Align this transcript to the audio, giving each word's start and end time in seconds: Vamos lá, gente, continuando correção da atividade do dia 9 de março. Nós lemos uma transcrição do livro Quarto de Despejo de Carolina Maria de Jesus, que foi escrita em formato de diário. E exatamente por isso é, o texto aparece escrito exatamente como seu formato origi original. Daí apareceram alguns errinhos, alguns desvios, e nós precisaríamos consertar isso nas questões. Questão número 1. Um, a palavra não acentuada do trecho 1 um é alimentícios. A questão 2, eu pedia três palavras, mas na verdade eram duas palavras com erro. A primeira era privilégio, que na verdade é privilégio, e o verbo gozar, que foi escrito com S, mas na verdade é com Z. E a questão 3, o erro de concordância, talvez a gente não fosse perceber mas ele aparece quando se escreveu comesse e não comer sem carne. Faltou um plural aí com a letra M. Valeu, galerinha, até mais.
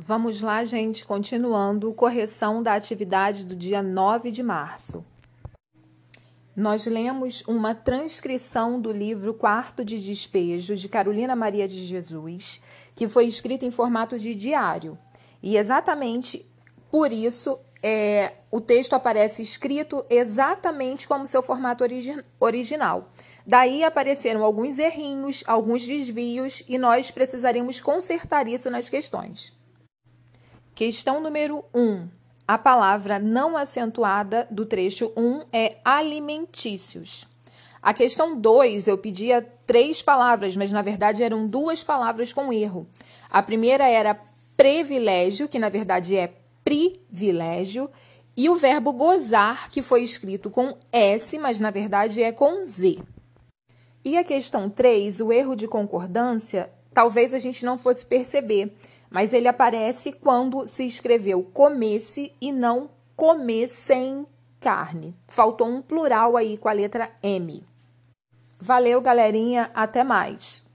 Vamos 0.00 0.40
lá, 0.40 0.64
gente, 0.64 1.04
continuando 1.04 1.92
correção 1.92 2.62
da 2.62 2.74
atividade 2.74 3.44
do 3.44 3.56
dia 3.56 3.82
9 3.82 4.30
de 4.30 4.44
março. 4.44 5.04
Nós 6.54 6.86
lemos 6.86 7.42
uma 7.48 7.74
transcrição 7.74 8.80
do 8.80 8.92
livro 8.92 9.34
Quarto 9.34 9.84
de 9.84 9.98
Despejo 9.98 10.76
de 10.76 10.88
Carolina 10.88 11.34
Maria 11.34 11.66
de 11.66 11.84
Jesus, 11.84 12.60
que 12.94 13.08
foi 13.08 13.26
escrita 13.26 13.66
em 13.66 13.72
formato 13.72 14.16
de 14.16 14.36
diário. 14.36 14.96
E 15.42 15.56
exatamente 15.56 16.46
por 16.92 17.10
isso 17.10 17.58
é, 17.82 18.34
o 18.52 18.60
texto 18.60 18.92
aparece 18.92 19.42
escrito 19.42 20.06
exatamente 20.08 21.08
como 21.08 21.26
seu 21.26 21.42
formato 21.42 21.82
origi 21.82 22.16
original. 22.38 23.10
Daí 23.44 23.82
apareceram 23.82 24.44
alguns 24.44 24.78
errinhos, 24.78 25.42
alguns 25.44 25.84
desvios, 25.84 26.62
e 26.68 26.78
nós 26.78 27.10
precisaríamos 27.10 27.80
consertar 27.80 28.46
isso 28.46 28.70
nas 28.70 28.88
questões. 28.88 29.58
Questão 30.78 31.20
número 31.20 31.64
1. 31.74 31.80
Um, 31.80 32.08
a 32.46 32.56
palavra 32.56 33.18
não 33.18 33.56
acentuada 33.56 34.46
do 34.48 34.64
trecho 34.64 35.12
1 35.16 35.20
um 35.20 35.44
é 35.52 35.76
alimentícios. 35.84 37.26
A 37.82 37.92
questão 37.92 38.40
2, 38.40 38.86
eu 38.86 38.96
pedia 38.96 39.42
três 39.66 40.02
palavras, 40.02 40.56
mas 40.56 40.70
na 40.70 40.80
verdade 40.80 41.20
eram 41.20 41.48
duas 41.48 41.82
palavras 41.82 42.32
com 42.32 42.52
erro. 42.52 42.86
A 43.28 43.42
primeira 43.42 43.88
era 43.88 44.20
privilégio, 44.56 45.48
que 45.48 45.58
na 45.58 45.68
verdade 45.68 46.14
é 46.14 46.32
privilégio, 46.62 47.90
e 48.36 48.48
o 48.48 48.54
verbo 48.54 48.92
gozar, 48.92 49.68
que 49.70 49.82
foi 49.82 50.04
escrito 50.04 50.48
com 50.48 50.78
S, 50.92 51.36
mas 51.40 51.58
na 51.58 51.72
verdade 51.72 52.22
é 52.22 52.30
com 52.30 52.62
Z. 52.62 53.00
E 54.04 54.16
a 54.16 54.22
questão 54.22 54.70
3, 54.70 55.18
o 55.18 55.32
erro 55.32 55.56
de 55.56 55.66
concordância, 55.66 56.70
talvez 56.94 57.34
a 57.34 57.38
gente 57.40 57.64
não 57.64 57.76
fosse 57.76 58.06
perceber 58.06 58.72
mas 59.10 59.32
ele 59.32 59.48
aparece 59.48 60.12
quando 60.12 60.66
se 60.66 60.84
escreveu 60.84 61.42
comesse 61.42 62.32
e 62.40 62.52
não 62.52 62.90
comer 63.16 63.68
sem 63.68 64.26
carne. 64.60 65.16
Faltou 65.26 65.68
um 65.68 65.82
plural 65.82 66.36
aí 66.36 66.58
com 66.58 66.68
a 66.68 66.72
letra 66.72 67.10
M. 67.22 67.64
Valeu, 68.60 69.00
galerinha, 69.00 69.70
até 69.74 70.02
mais. 70.02 70.67